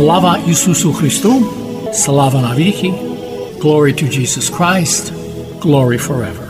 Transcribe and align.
Слава 0.00 0.38
Ісусу 0.48 0.92
Христу, 0.92 1.42
слава 1.92 2.40
навіки, 2.40 2.94
glory 3.60 4.02
to 4.02 4.18
Jesus 4.18 4.50
Christ, 4.58 5.12
glory 5.62 5.98
forever. 6.08 6.49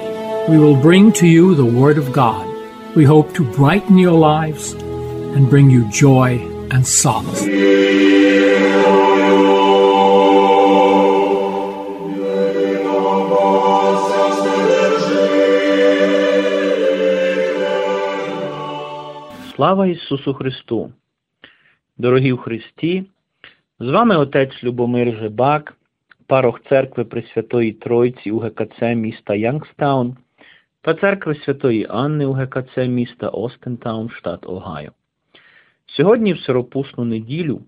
we 0.49 0.57
will 0.57 0.75
bring 0.75 1.11
to 1.13 1.27
you 1.27 1.55
the 1.55 1.65
Word 1.65 1.97
of 1.97 2.11
God. 2.11 2.47
We 2.95 3.05
hope 3.05 3.33
to 3.35 3.43
brighten 3.43 3.97
your 3.97 4.17
lives 4.17 4.73
and 5.35 5.49
bring 5.49 5.69
you 5.69 5.87
joy 5.89 6.39
and 6.71 6.85
solace. 6.85 7.45
Слава 19.55 19.87
Ісусу 19.87 20.33
Христу! 20.33 20.91
Дорогі 21.97 22.33
в 22.33 22.37
Христі! 22.37 23.03
З 23.79 23.89
вами 23.89 24.17
отець 24.17 24.63
Любомир 24.63 25.17
Жебак, 25.17 25.77
парох 26.27 26.61
церкви 26.69 27.03
Пресвятої 27.03 27.71
Тройці 27.71 28.31
у 28.31 28.39
ГКЦ 28.39 28.81
міста 28.81 29.35
Янгстаун 29.35 30.17
та 30.81 30.93
церкви 30.93 31.35
Святої 31.35 31.87
Анни 31.89 32.25
у 32.25 32.33
ГКЦ 32.33 32.77
міста 32.77 33.29
Остентаун, 33.29 34.09
штат 34.09 34.45
Огайо. 34.45 34.91
Сьогодні, 35.85 36.33
в 36.33 36.39
Сиропусну 36.39 37.05
неділю, 37.05 37.61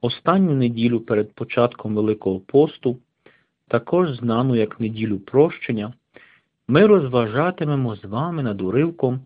останню 0.00 0.52
неділю 0.52 1.00
перед 1.00 1.32
початком 1.32 1.94
Великого 1.94 2.40
посту, 2.40 2.98
також 3.68 4.10
знану 4.10 4.56
як 4.56 4.80
неділю 4.80 5.18
прощення, 5.18 5.92
ми 6.68 6.86
розважатимемо 6.86 7.96
з 7.96 8.04
вами 8.04 8.42
над 8.42 8.60
уривком 8.60 9.20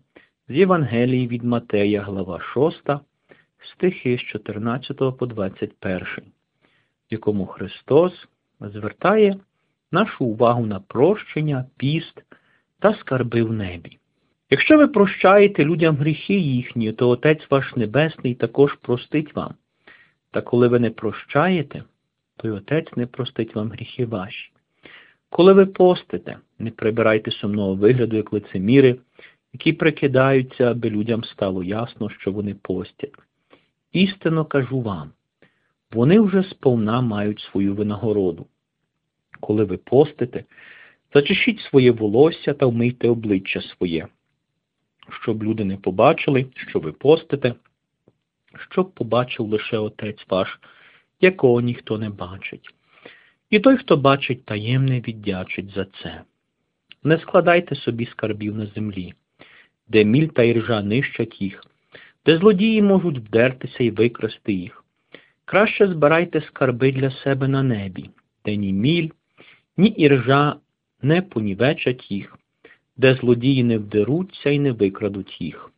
з 0.49 0.55
Євангелії 0.55 1.27
від 1.27 1.43
Матея, 1.43 2.01
глава 2.01 2.39
6, 2.53 2.89
стихи 3.73 4.17
з 4.17 4.21
14 4.21 4.97
по 5.17 5.25
21, 5.25 5.99
в 5.99 6.23
якому 7.09 7.45
Христос 7.45 8.27
звертає 8.59 9.37
нашу 9.91 10.25
увагу 10.25 10.65
на 10.65 10.79
прощення, 10.79 11.65
піст 11.77 12.23
та 12.79 12.93
скарби 12.93 13.43
в 13.43 13.53
небі. 13.53 13.97
Якщо 14.49 14.77
ви 14.77 14.87
прощаєте 14.87 15.65
людям 15.65 15.95
гріхи 15.95 16.33
їхні, 16.33 16.91
то 16.91 17.09
Отець 17.09 17.49
ваш 17.49 17.75
Небесний 17.75 18.35
також 18.35 18.73
простить 18.73 19.35
вам. 19.35 19.53
Та 20.31 20.41
коли 20.41 20.67
ви 20.67 20.79
не 20.79 20.89
прощаєте, 20.89 21.83
то 22.37 22.47
й 22.47 22.51
Отець 22.51 22.95
не 22.95 23.07
простить 23.07 23.55
вам 23.55 23.71
гріхи 23.71 24.05
ваші. 24.05 24.51
Коли 25.29 25.53
ви 25.53 25.65
постите, 25.65 26.37
не 26.59 26.71
прибирайте 26.71 27.31
сумного 27.31 27.75
вигляду, 27.75 28.15
як 28.15 28.33
лицеміри, 28.33 28.99
які 29.53 29.73
прикидаються, 29.73 30.71
аби 30.71 30.89
людям 30.89 31.23
стало 31.23 31.63
ясно, 31.63 32.09
що 32.09 32.31
вони 32.31 32.53
постять. 32.53 33.13
Істинно 33.91 34.45
кажу 34.45 34.81
вам, 34.81 35.11
вони 35.91 36.19
вже 36.19 36.43
сповна 36.43 37.01
мають 37.01 37.39
свою 37.39 37.75
винагороду. 37.75 38.47
Коли 39.39 39.63
ви 39.63 39.77
постите, 39.77 40.43
зачешіть 41.17 41.61
своє 41.61 41.91
волосся 41.91 42.53
та 42.53 42.65
вмийте 42.65 43.09
обличчя 43.09 43.61
своє, 43.61 44.07
щоб 45.21 45.43
люди 45.43 45.65
не 45.65 45.77
побачили, 45.77 46.45
що 46.55 46.79
ви 46.79 46.91
постите, 46.91 47.53
щоб 48.69 48.93
побачив 48.93 49.47
лише 49.47 49.77
Отець 49.77 50.25
ваш, 50.29 50.59
якого 51.21 51.61
ніхто 51.61 51.97
не 51.97 52.09
бачить. 52.09 52.69
І 53.49 53.59
той, 53.59 53.77
хто 53.77 53.97
бачить 53.97 54.45
таємне, 54.45 54.99
віддячить 54.99 55.71
за 55.71 55.85
це. 55.85 56.21
Не 57.03 57.17
складайте 57.17 57.75
собі 57.75 58.05
скарбів 58.05 58.55
на 58.55 58.65
землі, 58.65 59.13
де 59.87 60.05
міль 60.05 60.27
та 60.27 60.43
іржа 60.43 60.81
нищать 60.81 61.41
їх, 61.41 61.63
де 62.25 62.37
злодії 62.37 62.81
можуть 62.81 63.17
вдертися 63.17 63.83
і 63.83 63.91
викрасти 63.91 64.53
їх. 64.53 64.83
Краще 65.45 65.87
збирайте 65.87 66.41
скарби 66.41 66.91
для 66.91 67.11
себе 67.11 67.47
на 67.47 67.63
небі, 67.63 68.09
де 68.45 68.55
ні 68.55 68.73
міль, 68.73 69.09
ні 69.77 69.87
іржа 69.87 70.55
не 71.01 71.21
понівечать 71.21 72.11
їх, 72.11 72.37
де 72.97 73.13
злодії 73.15 73.63
не 73.63 73.77
вдеруться 73.77 74.49
і 74.49 74.59
не 74.59 74.71
викрадуть 74.71 75.41
їх, 75.41 75.71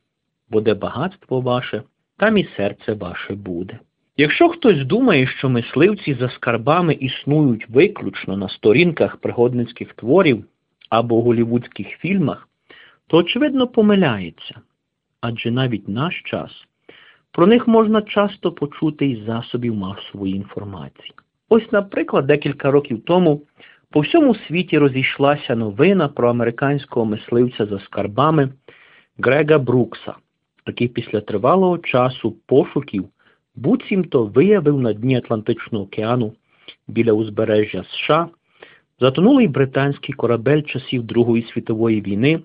бо 0.49 0.61
де 0.61 0.73
багатство 0.73 1.41
ваше, 1.41 1.83
там 2.17 2.37
і 2.37 2.47
серце 2.57 2.93
ваше 2.93 3.35
буде. 3.35 3.79
Якщо 4.17 4.49
хтось 4.49 4.85
думає, 4.85 5.27
що 5.27 5.49
мисливці 5.49 6.13
за 6.13 6.29
скарбами 6.29 6.93
існують 6.93 7.69
виключно 7.69 8.37
на 8.37 8.49
сторінках 8.49 9.17
пригодницьких 9.17 9.93
творів 9.93 10.45
або 10.89 11.21
голівудських 11.21 11.87
фільмах, 11.87 12.47
то 13.07 13.17
очевидно 13.17 13.67
помиляється, 13.67 14.61
адже 15.21 15.51
навіть 15.51 15.87
наш 15.87 16.21
час 16.25 16.51
про 17.31 17.47
них 17.47 17.67
можна 17.67 18.01
часто 18.01 18.51
почути 18.51 19.07
із 19.07 19.25
засобів 19.25 19.75
масової 19.75 20.35
інформації. 20.35 21.11
Ось, 21.49 21.71
наприклад, 21.71 22.25
декілька 22.25 22.71
років 22.71 23.01
тому 23.05 23.41
по 23.91 23.99
всьому 23.99 24.35
світі 24.35 24.77
розійшлася 24.77 25.55
новина 25.55 26.07
про 26.07 26.29
американського 26.29 27.05
мисливця 27.05 27.65
за 27.65 27.79
скарбами 27.79 28.49
Грега 29.17 29.57
Брукса, 29.57 30.13
який 30.67 30.87
після 30.87 31.21
тривалого 31.21 31.77
часу 31.77 32.35
пошуків 32.45 33.05
буцімто 33.55 34.25
виявив 34.25 34.79
на 34.79 34.93
дні 34.93 35.17
Атлантичного 35.17 35.83
океану 35.83 36.33
біля 36.87 37.13
узбережжя 37.13 37.83
США 37.83 38.29
затонулий 38.99 39.47
британський 39.47 40.15
корабель 40.15 40.61
часів 40.61 41.03
Другої 41.03 41.43
світової 41.53 42.01
війни, 42.01 42.39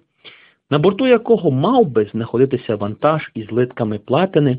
на 0.70 0.78
борту 0.78 1.06
якого 1.06 1.50
мав 1.50 1.86
би 1.86 2.08
знаходитися 2.12 2.76
вантаж 2.76 3.30
із 3.34 3.50
литками 3.50 3.98
платини 3.98 4.58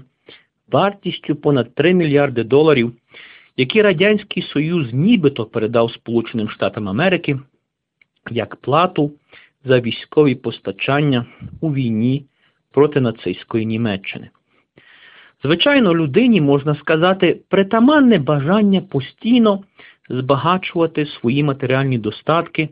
вартістю 0.72 1.36
понад 1.36 1.76
3 1.76 1.94
мільярди 1.94 2.44
доларів, 2.44 2.94
які 3.58 3.82
Радянський 3.82 4.44
Союз 4.44 4.94
нібито 4.94 5.46
передав 5.46 5.92
Сполученим 5.92 6.50
Штатам 6.50 6.90
Америки 6.90 7.40
як 8.32 8.56
плату 8.56 9.12
за 9.66 9.80
військові 9.80 10.36
постачання 10.36 11.26
у 11.62 11.74
війні 11.74 12.26
проти 12.72 13.02
нацистської 13.02 13.66
Німеччини. 13.66 14.30
Звичайно, 15.44 15.96
людині, 15.96 16.42
можна 16.42 16.76
сказати, 16.76 17.40
притаманне 17.50 18.20
бажання 18.20 18.82
постійно 18.82 19.64
збагачувати 20.10 21.06
свої 21.06 21.44
матеріальні 21.44 21.98
достатки, 21.98 22.70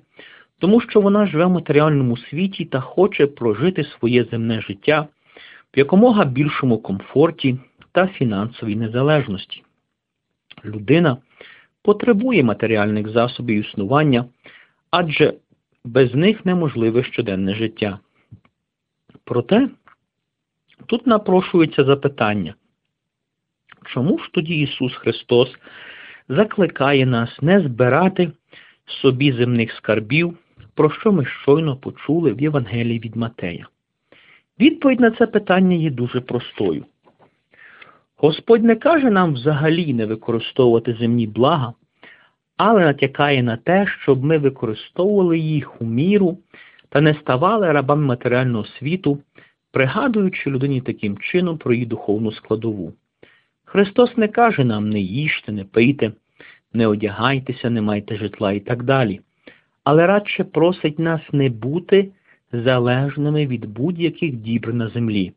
тому 0.59 0.81
що 0.81 1.01
вона 1.01 1.25
живе 1.25 1.45
в 1.45 1.49
матеріальному 1.49 2.17
світі 2.17 2.65
та 2.65 2.79
хоче 2.79 3.27
прожити 3.27 3.83
своє 3.83 4.23
земне 4.23 4.61
життя 4.61 5.07
в 5.75 5.79
якомога 5.79 6.25
більшому 6.25 6.77
комфорті 6.77 7.57
та 7.91 8.07
фінансовій 8.07 8.75
незалежності. 8.75 9.63
Людина 10.65 11.17
потребує 11.81 12.43
матеріальних 12.43 13.09
засобів 13.09 13.65
існування, 13.65 14.25
адже 14.91 15.33
без 15.85 16.15
них 16.15 16.45
неможливе 16.45 17.03
щоденне 17.03 17.55
життя. 17.55 17.99
Проте 19.23 19.69
тут 20.85 21.07
напрошується 21.07 21.83
запитання, 21.83 22.55
чому 23.85 24.19
ж 24.19 24.29
тоді 24.33 24.55
Ісус 24.55 24.95
Христос 24.95 25.49
закликає 26.29 27.05
нас 27.05 27.41
не 27.41 27.61
збирати 27.61 28.31
собі 28.85 29.31
земних 29.31 29.71
скарбів, 29.71 30.37
про 30.73 30.91
що 30.91 31.11
ми 31.11 31.25
щойно 31.25 31.77
почули 31.77 32.33
в 32.33 32.41
Євангелії 32.41 32.99
від 32.99 33.15
Матея? 33.15 33.67
Відповідь 34.59 34.99
на 34.99 35.11
це 35.11 35.27
питання 35.27 35.75
є 35.75 35.89
дуже 35.89 36.21
простою. 36.21 36.85
Господь 38.23 38.63
не 38.63 38.75
каже 38.75 39.09
нам 39.09 39.33
взагалі 39.33 39.93
не 39.93 40.05
використовувати 40.05 40.93
земні 40.99 41.27
блага, 41.27 41.73
але 42.57 42.85
натякає 42.85 43.43
на 43.43 43.57
те, 43.57 43.87
щоб 43.87 44.23
ми 44.23 44.37
використовували 44.37 45.39
їх 45.39 45.81
у 45.81 45.85
міру 45.85 46.37
та 46.89 47.01
не 47.01 47.13
ставали 47.13 47.71
рабами 47.71 48.05
матеріального 48.05 48.65
світу, 48.65 49.19
пригадуючи 49.71 50.49
людині 50.49 50.81
таким 50.81 51.17
чином 51.17 51.57
про 51.57 51.73
її 51.73 51.85
духовну 51.85 52.31
складову. 52.31 52.93
Христос 53.65 54.17
не 54.17 54.27
каже 54.27 54.63
нам 54.63 54.89
не 54.89 54.99
їжте, 54.99 55.51
не 55.51 55.63
пийте, 55.63 56.11
не 56.73 56.87
одягайтеся, 56.87 57.69
не 57.69 57.81
майте 57.81 58.15
житла 58.15 58.51
і 58.51 58.59
так 58.59 58.83
далі, 58.83 59.21
але 59.83 60.07
радше 60.07 60.43
просить 60.43 60.99
нас 60.99 61.21
не 61.31 61.49
бути 61.49 62.11
залежними 62.51 63.47
від 63.47 63.65
будь-яких 63.65 64.33
дібр 64.33 64.73
на 64.73 64.89
землі, 64.89 65.33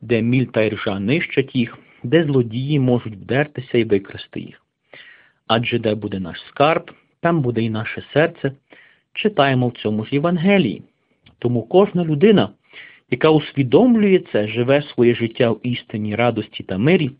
де 0.00 0.22
міль 0.22 0.46
та 0.46 0.62
іржа 0.62 1.00
нищать 1.00 1.54
їх, 1.54 1.78
де 2.02 2.24
злодії 2.24 2.80
можуть 2.80 3.14
вдертися 3.14 3.78
і 3.78 3.84
викрасти 3.84 4.40
їх. 4.40 4.62
Адже 5.46 5.78
де 5.78 5.94
буде 5.94 6.18
наш 6.18 6.40
скарб, 6.48 6.90
там 7.20 7.40
буде 7.40 7.62
і 7.62 7.70
наше 7.70 8.02
серце, 8.12 8.52
читаємо 9.12 9.68
в 9.68 9.72
цьому 9.72 10.04
ж 10.04 10.14
Євангелії. 10.14 10.82
Тому 11.38 11.62
кожна 11.62 12.04
людина, 12.04 12.48
яка 13.10 13.30
усвідомлює 13.30 14.20
це, 14.32 14.48
живе 14.48 14.82
своє 14.82 15.14
життя 15.14 15.50
в 15.50 15.60
істині, 15.62 16.16
радості 16.16 16.62
та 16.62 16.78
мирі, 16.78 17.10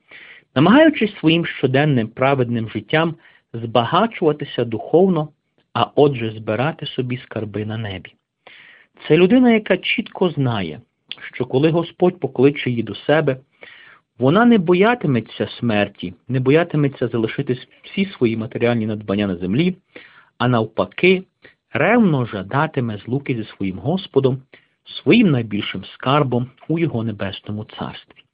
намагаючись 0.54 1.18
своїм 1.18 1.46
щоденним 1.46 2.08
праведним 2.08 2.68
життям 2.68 3.14
збагачуватися 3.52 4.64
духовно, 4.64 5.28
а 5.74 5.86
отже, 5.94 6.30
збирати 6.30 6.86
собі 6.86 7.16
скарби 7.16 7.66
на 7.66 7.76
небі. 7.76 8.14
Це 9.08 9.16
людина, 9.16 9.52
яка 9.52 9.76
чітко 9.76 10.30
знає, 10.30 10.80
що 11.34 11.44
коли 11.44 11.70
Господь 11.70 12.20
покличе 12.20 12.70
її 12.70 12.82
до 12.82 12.94
себе, 12.94 13.36
вона 14.20 14.44
не 14.44 14.58
боятиметься 14.58 15.48
смерті, 15.58 16.14
не 16.28 16.40
боятиметься 16.40 17.08
залишити 17.08 17.58
всі 17.82 18.04
свої 18.04 18.36
матеріальні 18.36 18.86
надбання 18.86 19.26
на 19.26 19.36
землі, 19.36 19.76
а 20.38 20.48
навпаки, 20.48 21.24
ревно 21.72 22.26
жадатиме 22.26 22.98
злуки 22.98 23.34
зі 23.34 23.44
своїм 23.44 23.78
Господом, 23.78 24.42
своїм 24.84 25.30
найбільшим 25.30 25.84
скарбом 25.84 26.50
у 26.68 26.78
Його 26.78 27.04
небесному 27.04 27.64
царстві. 27.64 28.24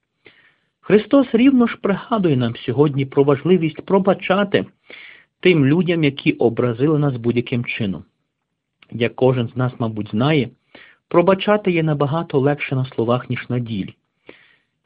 Христос 0.81 1.27
рівно 1.33 1.67
ж 1.67 1.77
пригадує 1.77 2.37
нам 2.37 2.57
сьогодні 2.57 3.07
про 3.07 3.25
важливість 3.25 3.83
пробачати 3.83 4.67
тим 5.41 5.67
людям, 5.67 6.05
які 6.05 6.33
образили 6.33 6.99
нас 6.99 7.17
будь-яким 7.17 7.65
чином. 7.65 8.05
Як 8.91 9.17
кожен 9.17 9.49
з 9.49 9.57
нас, 9.57 9.73
мабуть, 9.79 10.11
знає, 10.11 10.51
пробачати 11.09 11.71
є 11.71 11.83
набагато 11.83 12.39
легше 12.39 12.75
на 12.75 12.85
словах, 12.85 13.31
ніж 13.31 13.49
на 13.49 13.59
ділі. 13.59 13.95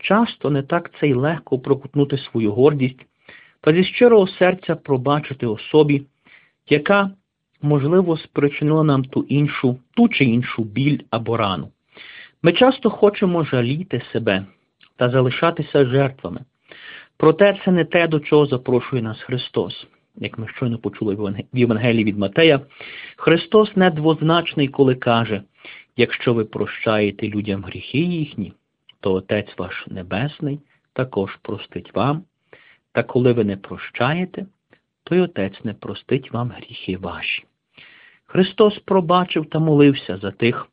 Часто 0.02 0.50
не 0.50 0.62
так 0.62 0.90
це 1.00 1.08
й 1.08 1.14
легко 1.14 1.58
прокутнути 1.58 2.18
свою 2.18 2.52
гордість 2.52 3.06
та 3.60 3.72
зі 3.72 3.84
щирого 3.84 4.26
серця 4.26 4.76
пробачити 4.76 5.46
особі, 5.46 6.02
яка, 6.68 7.10
можливо, 7.62 8.16
спричинила 8.16 8.84
нам 8.84 9.04
ту 9.04 9.22
іншу, 9.22 9.78
ту 9.96 10.08
чи 10.08 10.24
іншу 10.24 10.64
біль 10.64 10.98
або 11.10 11.36
рану. 11.36 11.68
Ми 12.42 12.52
часто 12.52 12.90
хочемо 12.90 13.44
жаліти 13.44 14.02
себе 14.12 14.46
та 14.96 15.10
залишатися 15.10 15.86
жертвами. 15.86 16.40
Проте 17.16 17.58
це 17.64 17.70
не 17.70 17.84
те, 17.84 18.08
до 18.08 18.20
чого 18.20 18.46
запрошує 18.46 19.02
нас 19.02 19.20
Христос. 19.20 19.86
Як 20.16 20.38
ми 20.38 20.48
щойно 20.48 20.78
почули 20.78 21.14
в 21.14 21.58
Євангелії 21.58 22.04
від 22.04 22.18
Матея, 22.18 22.60
Христос 23.16 23.76
недвозначний, 23.76 24.68
коли 24.68 24.94
каже, 24.94 25.42
якщо 25.96 26.34
ви 26.34 26.44
прощаєте 26.44 27.28
людям 27.28 27.64
гріхи 27.64 27.98
їхні, 27.98 28.52
то 29.00 29.14
Отець 29.14 29.58
ваш 29.58 29.86
Небесний 29.86 30.60
також 30.92 31.36
простить 31.42 31.94
вам, 31.94 32.24
та 32.92 33.02
коли 33.02 33.32
ви 33.32 33.44
не 33.44 33.56
прощаєте, 33.56 34.46
то 35.04 35.14
й 35.14 35.20
Отець 35.20 35.64
не 35.64 35.74
простить 35.74 36.32
вам 36.32 36.50
гріхи 36.50 36.96
ваші. 36.96 37.44
Христос 38.26 38.78
пробачив 38.78 39.46
та 39.50 39.58
молився 39.58 40.16
за 40.16 40.30
тих, 40.30 40.66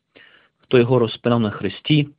хто 0.58 0.78
його 0.78 1.00
розпинав 1.00 1.40
на 1.40 1.50
Христі, 1.50 2.10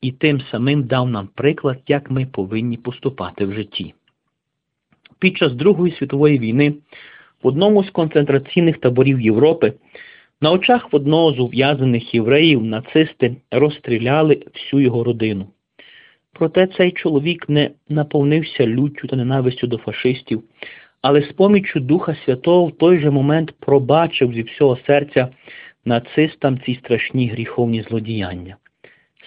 і 0.00 0.12
тим 0.12 0.40
самим 0.40 0.82
дав 0.82 1.08
нам 1.08 1.28
приклад, 1.34 1.78
як 1.86 2.10
ми 2.10 2.26
повинні 2.26 2.76
поступати 2.76 3.46
в 3.46 3.52
житті. 3.52 3.94
Під 5.18 5.36
час 5.36 5.52
Другої 5.52 5.92
світової 5.92 6.38
війни 6.38 6.74
в 7.42 7.46
одному 7.46 7.84
з 7.84 7.90
концентраційних 7.90 8.78
таборів 8.78 9.20
Європи 9.20 9.72
на 10.44 10.52
очах 10.52 10.92
в 10.92 10.96
одного 10.96 11.32
з 11.32 11.38
ув'язаних 11.38 12.14
євреїв 12.14 12.64
нацисти 12.64 13.36
розстріляли 13.50 14.42
всю 14.54 14.82
його 14.82 15.04
родину. 15.04 15.46
Проте 16.32 16.66
цей 16.66 16.92
чоловік 16.92 17.48
не 17.48 17.70
наповнився 17.88 18.66
люттю 18.66 19.08
та 19.08 19.16
ненавистю 19.16 19.66
до 19.66 19.78
фашистів, 19.78 20.42
але 21.02 21.22
з 21.22 21.32
поміччю 21.32 21.80
Духа 21.80 22.16
Святого 22.24 22.66
в 22.66 22.72
той 22.78 22.98
же 22.98 23.10
момент 23.10 23.54
пробачив 23.60 24.34
зі 24.34 24.42
всього 24.42 24.78
серця 24.86 25.28
нацистам 25.84 26.60
ці 26.66 26.74
страшні 26.74 27.28
гріховні 27.28 27.82
злодіяння. 27.82 28.56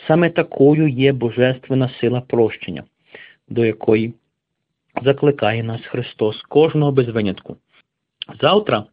Саме 0.08 0.30
такою 0.30 0.88
є 0.88 1.13
божественна 1.13 1.90
сила 1.90 2.22
прощення, 2.22 2.84
до 3.50 3.66
якої 3.66 4.13
закликає 5.04 5.63
нас 5.63 5.81
Христос 5.81 6.42
кожного 6.42 6.92
без 6.92 7.10
винятку. 7.10 7.58
Завтра 8.42 8.86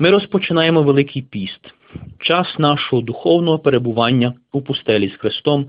ми 0.00 0.10
розпочинаємо 0.10 0.82
Великий 0.82 1.22
піст, 1.22 1.74
час 2.20 2.58
нашого 2.58 3.02
духовного 3.02 3.58
перебування 3.58 4.34
у 4.52 4.62
пустелі 4.62 5.08
з 5.08 5.16
Христом, 5.16 5.66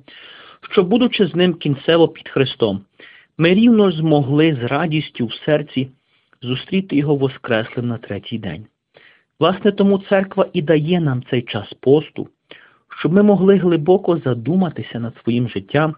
щоб, 0.71 0.87
будучи 0.87 1.27
з 1.27 1.35
ним 1.35 1.53
кінцево 1.53 2.07
під 2.07 2.29
Христом, 2.29 2.81
ми 3.37 3.53
рівно 3.53 3.91
змогли 3.91 4.57
з 4.61 4.63
радістю 4.63 5.25
в 5.25 5.33
серці 5.33 5.89
зустріти 6.41 6.95
його 6.95 7.15
Воскреслим 7.15 7.87
на 7.87 7.97
третій 7.97 8.37
день. 8.37 8.65
Власне, 9.39 9.71
тому 9.71 9.97
церква 9.97 10.45
і 10.53 10.61
дає 10.61 10.99
нам 10.99 11.23
цей 11.29 11.41
час 11.41 11.73
посту, 11.79 12.27
щоб 12.99 13.13
ми 13.13 13.23
могли 13.23 13.57
глибоко 13.57 14.17
задуматися 14.17 14.99
над 14.99 15.17
своїм 15.23 15.49
життям 15.49 15.95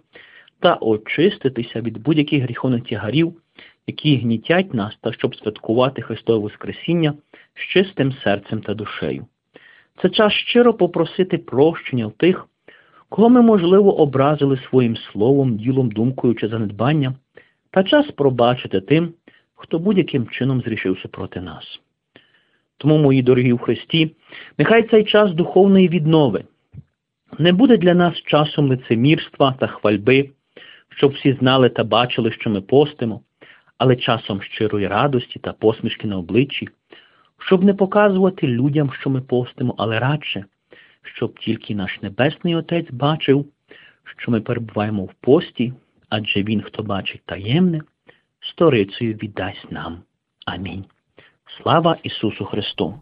та 0.60 0.76
очиститися 0.76 1.82
від 1.82 1.98
будь-яких 1.98 2.44
гріховних 2.44 2.84
тягарів, 2.84 3.34
які 3.88 4.18
гнітять 4.18 4.74
нас, 4.74 4.98
та 5.02 5.14
щоб 5.14 5.36
святкувати 5.36 6.02
Христове 6.02 6.40
Воскресіння 6.40 7.14
з 7.56 7.60
чистим 7.60 8.14
серцем 8.24 8.62
та 8.62 8.74
душею. 8.74 9.26
Це 10.02 10.10
час 10.10 10.34
щиро 10.34 10.74
попросити 10.74 11.38
прощення 11.38 12.08
в 12.08 12.12
тих, 12.12 12.48
кого 13.10 13.30
ми, 13.30 13.42
можливо, 13.42 13.98
образили 13.98 14.58
своїм 14.70 14.98
словом, 14.98 15.58
ділом, 15.58 15.92
думкою 15.92 16.36
чи 16.36 16.48
занедбанням, 16.48 17.16
та 17.72 17.84
час 17.84 18.12
пробачити 18.12 18.82
тим, 18.82 19.14
хто 19.56 19.80
будь-яким 19.80 20.28
чином 20.28 20.62
зрішився 20.62 21.08
проти 21.08 21.42
нас. 21.42 21.80
Тому, 22.78 22.98
мої 22.98 23.22
дорогі 23.22 23.54
в 23.54 23.60
Христі, 23.60 24.16
нехай 24.58 24.84
цей 24.84 25.04
час 25.04 25.32
духовної 25.32 25.88
віднови 25.88 26.44
не 27.40 27.54
буде 27.54 27.78
для 27.78 27.94
нас 27.94 28.22
часом 28.26 28.70
лицемірства 28.70 29.56
та 29.60 29.68
хвальби, 29.68 30.30
щоб 30.90 31.12
всі 31.12 31.34
знали 31.34 31.70
та 31.70 31.84
бачили, 31.84 32.32
що 32.32 32.50
ми 32.50 32.62
постимо, 32.62 33.22
але 33.78 33.96
часом 33.96 34.42
щирої 34.42 34.88
радості 34.88 35.40
та 35.40 35.54
посмішки 35.54 36.08
на 36.08 36.18
обличчі, 36.18 36.70
щоб 37.40 37.64
не 37.64 37.74
показувати 37.74 38.48
людям, 38.48 38.92
що 38.94 39.10
ми 39.10 39.22
постимо, 39.22 39.76
але 39.78 40.00
радше, 40.00 40.46
щоб 41.04 41.40
тільки 41.40 41.76
наш 41.76 42.02
Небесний 42.02 42.56
Отець 42.56 42.92
бачив, 42.92 43.46
що 44.18 44.32
ми 44.32 44.42
перебуваємо 44.42 45.06
в 45.06 45.14
пості, 45.14 45.74
адже 46.10 46.44
Він, 46.44 46.62
хто 46.62 46.84
бачить 46.84 47.22
таємне, 47.26 47.82
сторицею 48.40 49.14
віддасть 49.14 49.72
нам. 49.72 49.98
Амінь. 50.46 50.86
Слава 51.62 51.98
Ісусу 52.04 52.46
Христу! 52.46 53.00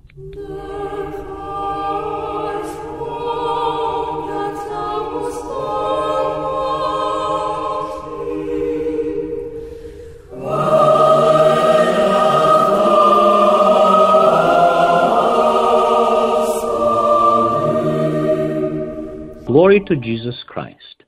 Glory 19.72 19.86
to 19.86 19.96
Jesus 19.96 20.44
Christ. 20.48 21.06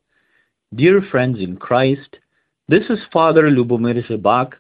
Dear 0.74 1.02
friends 1.12 1.40
in 1.42 1.58
Christ, 1.58 2.16
this 2.70 2.86
is 2.90 3.00
Father 3.12 3.50
Lubomir 3.50 4.02
Zebak, 4.08 4.54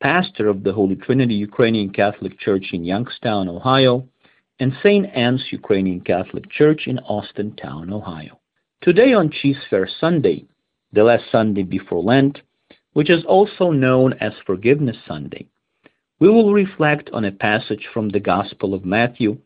pastor 0.00 0.48
of 0.48 0.64
the 0.64 0.72
Holy 0.72 0.96
Trinity 0.96 1.34
Ukrainian 1.34 1.90
Catholic 1.90 2.36
Church 2.40 2.70
in 2.72 2.82
Youngstown, 2.84 3.48
Ohio, 3.48 4.08
and 4.58 4.72
St. 4.82 5.06
Anne's 5.14 5.52
Ukrainian 5.52 6.00
Catholic 6.00 6.50
Church 6.50 6.88
in 6.88 6.98
Austintown, 7.08 7.92
Ohio. 7.92 8.40
Today 8.82 9.12
on 9.12 9.30
Cheese 9.30 9.62
Fair 9.70 9.88
Sunday, 10.00 10.44
the 10.92 11.04
last 11.04 11.30
Sunday 11.30 11.62
before 11.62 12.02
Lent, 12.02 12.40
which 12.94 13.08
is 13.08 13.24
also 13.24 13.70
known 13.70 14.14
as 14.14 14.32
Forgiveness 14.46 14.96
Sunday, 15.06 15.46
we 16.18 16.28
will 16.28 16.52
reflect 16.52 17.08
on 17.12 17.24
a 17.24 17.30
passage 17.30 17.86
from 17.94 18.08
the 18.08 18.18
Gospel 18.34 18.74
of 18.74 18.84
Matthew, 18.84 19.38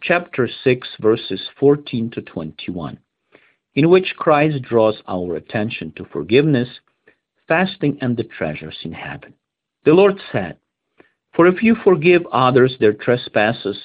chapter 0.00 0.48
6, 0.48 0.88
verses 0.98 1.42
14 1.60 2.08
to 2.12 2.22
21 2.22 2.98
in 3.74 3.90
which 3.90 4.14
Christ 4.16 4.62
draws 4.62 5.02
our 5.08 5.36
attention 5.36 5.92
to 5.96 6.04
forgiveness, 6.04 6.68
fasting, 7.48 7.98
and 8.00 8.16
the 8.16 8.24
treasures 8.24 8.78
in 8.82 8.92
heaven. 8.92 9.34
The 9.84 9.92
Lord 9.92 10.20
said, 10.32 10.56
For 11.34 11.46
if 11.46 11.62
you 11.62 11.74
forgive 11.82 12.26
others 12.32 12.76
their 12.78 12.92
trespasses, 12.92 13.76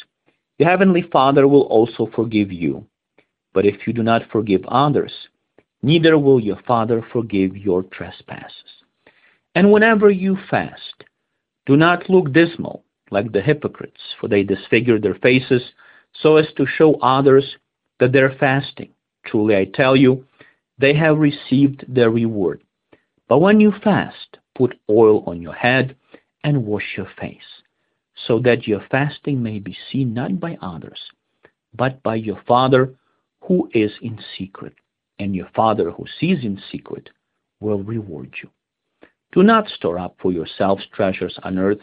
your 0.58 0.69
heavenly 0.69 1.01
Father 1.01 1.48
will 1.48 1.63
also 1.63 2.10
forgive 2.13 2.51
you. 2.51 2.86
But 3.53 3.65
if 3.65 3.88
you 3.88 3.93
do 3.93 4.03
not 4.03 4.29
forgive 4.31 4.63
others, 4.67 5.13
neither 5.81 6.17
will 6.17 6.39
your 6.39 6.62
Father 6.67 7.03
forgive 7.12 7.58
your 7.58 7.84
trespasses. 7.84 8.84
And 9.55 9.72
whenever 9.72 10.12
you 10.12 10.38
fast, 10.50 11.03
do 11.65 11.75
not 11.75 12.10
look 12.10 12.31
dismal 12.31 12.84
like 13.12 13.31
the 13.31 13.41
hypocrites, 13.41 14.01
for 14.19 14.27
they 14.27 14.43
disfigure 14.43 15.00
their 15.00 15.15
faces 15.15 15.63
so 16.22 16.38
as 16.38 16.48
to 16.58 16.65
show 16.65 16.96
others 16.96 17.55
that 18.00 18.12
they're 18.12 18.36
fasting. 18.39 18.89
Truly 19.29 19.55
I 19.55 19.65
tell 19.65 19.95
you, 19.95 20.25
they 20.79 20.93
have 20.93 21.19
received 21.19 21.86
their 21.88 22.09
reward. 22.09 22.63
But 23.27 23.39
when 23.39 23.59
you 23.59 23.71
fast, 23.83 24.38
put 24.55 24.79
oil 24.89 25.24
on 25.27 25.41
your 25.41 25.53
head 25.53 25.95
and 26.43 26.65
wash 26.65 26.95
your 26.98 27.09
face, 27.19 27.62
so 28.27 28.39
that 28.39 28.67
your 28.67 28.81
fasting 28.89 29.43
may 29.43 29.59
be 29.59 29.77
seen 29.91 30.13
not 30.13 30.39
by 30.39 30.57
others, 30.62 31.00
but 31.75 32.01
by 32.01 32.15
your 32.15 32.41
Father 32.48 32.95
who 33.41 33.69
is 33.74 33.91
in 34.01 34.19
secret, 34.38 34.74
and 35.19 35.36
your 35.36 35.50
Father 35.55 35.91
who 35.91 36.05
sees 36.19 36.43
in 36.43 36.59
secret 36.71 37.09
will 37.59 37.83
reward 37.83 38.33
you. 38.41 38.50
Do 39.31 39.43
not 39.43 39.67
store 39.67 40.00
up 40.00 40.15
for 40.19 40.31
yourselves 40.31 40.86
treasures 40.91 41.38
on 41.43 41.59
earth, 41.59 41.81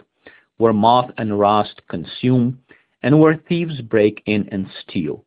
where 0.56 0.72
moth 0.72 1.10
and 1.18 1.38
rust 1.38 1.82
consume, 1.88 2.60
and 3.02 3.20
where 3.20 3.36
thieves 3.48 3.80
break 3.82 4.22
in 4.26 4.48
and 4.50 4.66
steal, 4.82 5.24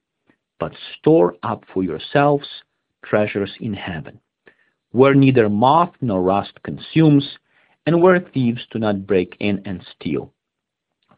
but 0.59 0.73
store 0.99 1.35
up 1.43 1.63
for 1.73 1.83
yourselves 1.83 2.47
treasures 3.03 3.51
in 3.59 3.73
heaven, 3.73 4.19
where 4.91 5.13
neither 5.13 5.49
moth 5.49 5.93
nor 6.01 6.21
rust 6.21 6.61
consumes, 6.63 7.37
and 7.85 8.01
where 8.01 8.19
thieves 8.19 8.65
do 8.71 8.79
not 8.79 9.07
break 9.07 9.35
in 9.39 9.61
and 9.65 9.85
steal. 9.95 10.33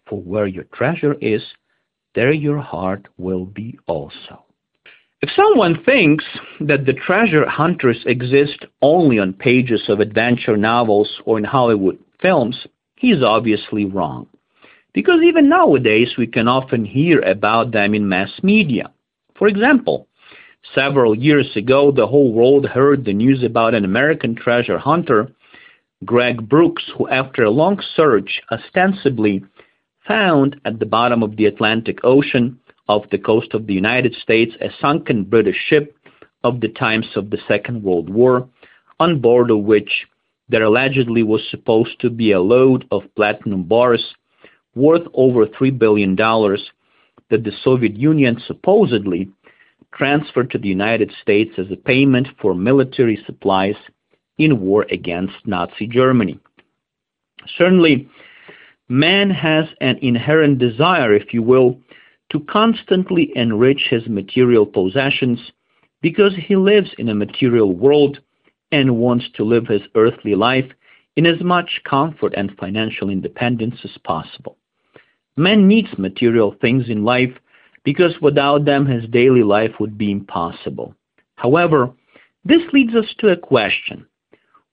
For 0.08 0.22
where 0.22 0.48
your 0.48 0.66
treasure 0.66 1.16
is, 1.22 1.44
there 2.16 2.32
your 2.32 2.60
heart 2.60 3.08
will 3.18 3.46
be 3.46 3.80
also. 3.88 4.46
If 5.22 5.30
someone 5.36 5.84
thinks 5.84 6.26
that 6.62 6.86
the 6.86 6.94
treasure 6.94 7.48
hunters 7.48 8.04
exist 8.06 8.66
only 8.82 9.20
on 9.20 9.34
pages 9.34 9.84
of 9.88 10.00
adventure 10.00 10.58
novels 10.58 11.22
or 11.26 11.38
in 11.38 11.44
Hollywood 11.44 12.00
films, 12.22 12.66
he's 12.96 13.22
obviously 13.22 13.86
wrong. 13.86 14.28
Because 14.94 15.22
even 15.24 15.48
nowadays 15.48 16.16
we 16.18 16.28
can 16.28 16.48
often 16.48 16.84
hear 16.84 17.22
about 17.22 17.72
them 17.72 17.94
in 17.94 18.10
mass 18.10 18.32
media. 18.42 18.92
For 19.42 19.48
example, 19.48 20.08
several 20.76 21.18
years 21.18 21.56
ago 21.56 21.92
the 21.92 22.06
whole 22.06 22.32
world 22.32 22.68
heard 22.68 23.04
the 23.04 23.14
news 23.14 23.42
about 23.42 23.74
an 23.74 23.84
American 23.84 24.36
treasure 24.36 24.78
hunter, 24.78 25.32
Greg 26.06 26.48
Brooks, 26.48 26.84
who 26.96 27.10
after 27.10 27.44
a 27.44 27.50
long 27.50 27.82
search 27.96 28.40
ostensibly 28.52 29.44
found 30.08 30.62
at 30.64 30.78
the 30.78 30.86
bottom 30.86 31.24
of 31.24 31.38
the 31.38 31.48
Atlantic 31.48 32.02
Ocean 32.04 32.60
off 32.88 33.10
the 33.10 33.18
coast 33.18 33.56
of 33.56 33.66
the 33.66 33.74
United 33.74 34.14
States 34.14 34.54
a 34.62 34.70
sunken 34.80 35.24
British 35.24 35.58
ship 35.68 35.98
of 36.44 36.62
the 36.62 36.70
times 36.70 37.08
of 37.16 37.32
the 37.32 37.40
Second 37.48 37.82
World 37.82 38.12
War, 38.12 38.48
on 39.00 39.22
board 39.22 39.50
of 39.50 39.62
which 39.62 40.06
there 40.50 40.66
allegedly 40.66 41.24
was 41.24 41.42
supposed 41.50 42.00
to 42.02 42.12
be 42.12 42.32
a 42.32 42.40
load 42.40 42.86
of 42.92 43.16
platinum 43.16 43.64
bars 43.64 44.14
worth 44.76 45.08
over 45.16 45.48
$3 45.48 45.80
billion 45.80 46.16
that 47.32 47.44
the 47.44 47.52
Soviet 47.64 47.96
Union 47.96 48.40
supposedly 48.46 49.30
transferred 49.94 50.52
to 50.52 50.58
the 50.58 50.68
United 50.68 51.12
States 51.22 51.52
as 51.58 51.72
a 51.72 51.76
payment 51.76 52.28
for 52.40 52.54
military 52.54 53.22
supplies 53.26 53.76
in 54.38 54.62
war 54.62 54.86
against 54.92 55.36
Nazi 55.46 55.88
Germany. 55.88 56.40
Certainly, 57.58 58.08
man 58.88 59.30
has 59.30 59.66
an 59.82 59.98
inherent 60.02 60.60
desire, 60.60 61.16
if 61.16 61.34
you 61.34 61.42
will, 61.42 61.80
to 62.32 62.40
constantly 62.42 63.32
enrich 63.36 63.88
his 63.90 64.08
material 64.08 64.66
possessions 64.66 65.52
because 66.02 66.34
he 66.36 66.56
lives 66.56 66.92
in 66.98 67.10
a 67.10 67.16
material 67.16 67.74
world 67.76 68.20
and 68.72 68.98
wants 68.98 69.26
to 69.36 69.44
live 69.44 69.68
his 69.68 69.82
earthly 69.96 70.36
life 70.36 70.70
in 71.18 71.26
as 71.26 71.42
much 71.42 71.82
comfort 71.84 72.34
and 72.38 72.58
financial 72.58 73.10
independence 73.10 73.76
as 73.84 73.98
possible. 74.04 74.58
Man 75.38 75.68
needs 75.68 75.98
material 75.98 76.56
things 76.60 76.90
in 76.90 77.04
life 77.04 77.34
because 77.84 78.20
without 78.22 78.66
them 78.66 78.86
his 78.86 79.10
daily 79.10 79.44
life 79.44 79.72
would 79.80 79.98
be 79.98 80.12
impossible. 80.12 80.96
However, 81.36 81.92
this 82.44 82.62
leads 82.74 82.96
us 82.96 83.14
to 83.20 83.30
a 83.30 83.38
question. 83.38 84.06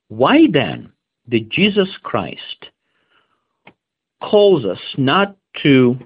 Why 0.08 0.46
then 0.50 0.92
did 1.28 1.50
Jesus 1.50 1.88
Christ 2.02 2.70
calls 4.22 4.64
us 4.64 4.80
not 4.96 5.36
to 5.62 5.98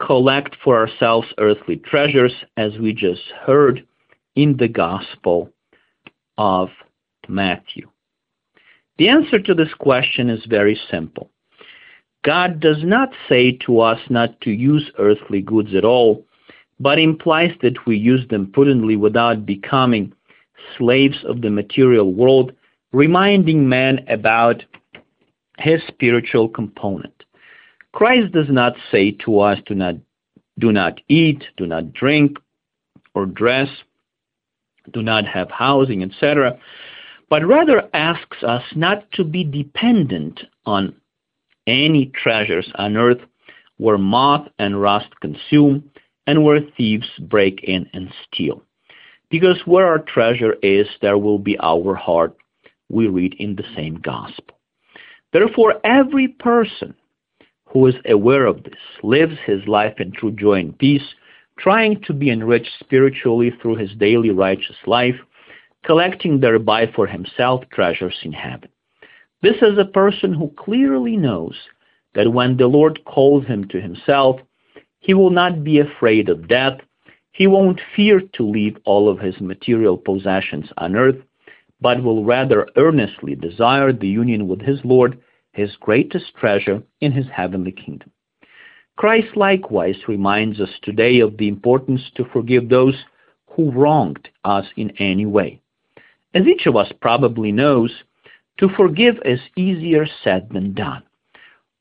collect 0.00 0.56
for 0.62 0.76
ourselves 0.78 1.28
earthly 1.38 1.76
treasures, 1.76 2.32
as 2.56 2.78
we 2.78 2.92
just 2.92 3.22
heard 3.44 3.84
in 4.36 4.56
the 4.56 4.68
Gospel 4.68 5.52
of 6.36 6.70
Matthew? 7.28 7.88
The 8.98 9.08
answer 9.08 9.40
to 9.40 9.54
this 9.54 9.74
question 9.78 10.30
is 10.30 10.44
very 10.46 10.78
simple. 10.90 11.30
God 12.28 12.60
does 12.60 12.84
not 12.84 13.08
say 13.26 13.52
to 13.64 13.80
us 13.80 13.98
not 14.10 14.38
to 14.42 14.50
use 14.50 14.90
earthly 14.98 15.40
goods 15.40 15.74
at 15.74 15.82
all, 15.82 16.26
but 16.78 16.98
implies 16.98 17.52
that 17.62 17.86
we 17.86 17.96
use 17.96 18.28
them 18.28 18.52
prudently 18.52 18.96
without 18.96 19.46
becoming 19.46 20.12
slaves 20.76 21.16
of 21.24 21.40
the 21.40 21.48
material 21.48 22.12
world, 22.12 22.52
reminding 22.92 23.66
man 23.66 24.04
about 24.10 24.62
his 25.56 25.80
spiritual 25.88 26.50
component. 26.50 27.24
Christ 27.92 28.32
does 28.32 28.50
not 28.50 28.74
say 28.92 29.12
to 29.24 29.40
us, 29.40 29.58
do 29.64 29.74
not, 29.74 29.94
do 30.58 30.70
not 30.70 31.00
eat, 31.08 31.44
do 31.56 31.64
not 31.64 31.94
drink 31.94 32.36
or 33.14 33.24
dress, 33.24 33.70
do 34.92 35.02
not 35.02 35.26
have 35.26 35.50
housing, 35.50 36.02
etc., 36.02 36.58
but 37.30 37.46
rather 37.46 37.88
asks 37.94 38.42
us 38.42 38.64
not 38.76 39.10
to 39.12 39.24
be 39.24 39.44
dependent 39.44 40.42
on 40.66 40.94
any 41.68 42.06
treasures 42.06 42.70
on 42.76 42.96
earth 42.96 43.20
where 43.76 43.98
moth 43.98 44.48
and 44.58 44.80
rust 44.80 45.08
consume 45.20 45.88
and 46.26 46.44
where 46.44 46.60
thieves 46.76 47.08
break 47.20 47.62
in 47.62 47.88
and 47.92 48.12
steal. 48.24 48.62
Because 49.30 49.60
where 49.66 49.86
our 49.86 49.98
treasure 49.98 50.54
is, 50.62 50.88
there 51.00 51.18
will 51.18 51.38
be 51.38 51.58
our 51.60 51.94
heart, 51.94 52.36
we 52.88 53.06
read 53.06 53.34
in 53.38 53.56
the 53.56 53.64
same 53.76 53.96
gospel. 53.96 54.58
Therefore, 55.32 55.74
every 55.84 56.28
person 56.28 56.94
who 57.66 57.86
is 57.86 57.94
aware 58.06 58.46
of 58.46 58.64
this 58.64 58.80
lives 59.02 59.36
his 59.44 59.66
life 59.66 60.00
in 60.00 60.10
true 60.12 60.32
joy 60.32 60.60
and 60.60 60.78
peace, 60.78 61.02
trying 61.58 62.00
to 62.02 62.14
be 62.14 62.30
enriched 62.30 62.72
spiritually 62.80 63.52
through 63.60 63.76
his 63.76 63.90
daily 63.96 64.30
righteous 64.30 64.76
life, 64.86 65.16
collecting 65.84 66.40
thereby 66.40 66.90
for 66.94 67.06
himself 67.06 67.62
treasures 67.70 68.16
in 68.22 68.32
heaven. 68.32 68.70
This 69.40 69.56
is 69.62 69.78
a 69.78 69.84
person 69.84 70.34
who 70.34 70.52
clearly 70.56 71.16
knows 71.16 71.54
that 72.14 72.32
when 72.32 72.56
the 72.56 72.66
Lord 72.66 73.04
calls 73.04 73.46
him 73.46 73.68
to 73.68 73.80
himself, 73.80 74.40
he 74.98 75.14
will 75.14 75.30
not 75.30 75.62
be 75.62 75.78
afraid 75.78 76.28
of 76.28 76.48
death. 76.48 76.80
He 77.30 77.46
won't 77.46 77.80
fear 77.94 78.20
to 78.20 78.42
leave 78.42 78.76
all 78.84 79.08
of 79.08 79.20
his 79.20 79.40
material 79.40 79.96
possessions 79.96 80.70
on 80.76 80.96
earth, 80.96 81.22
but 81.80 82.02
will 82.02 82.24
rather 82.24 82.68
earnestly 82.76 83.36
desire 83.36 83.92
the 83.92 84.08
union 84.08 84.48
with 84.48 84.60
his 84.60 84.80
Lord 84.84 85.20
his 85.52 85.76
greatest 85.76 86.34
treasure 86.36 86.82
in 87.00 87.12
his 87.12 87.26
heavenly 87.32 87.72
kingdom. 87.72 88.10
Christ 88.96 89.36
likewise 89.36 89.96
reminds 90.06 90.60
us 90.60 90.70
today 90.82 91.20
of 91.20 91.36
the 91.36 91.48
importance 91.48 92.02
to 92.14 92.24
forgive 92.32 92.68
those 92.68 92.96
who 93.46 93.70
wronged 93.70 94.28
us 94.44 94.66
in 94.76 94.90
any 94.98 95.26
way. 95.26 95.60
As 96.34 96.46
each 96.46 96.66
of 96.66 96.76
us 96.76 96.92
probably 97.00 97.50
knows, 97.52 97.92
to 98.58 98.68
forgive 98.76 99.16
is 99.24 99.40
easier 99.56 100.06
said 100.22 100.48
than 100.50 100.74
done. 100.74 101.02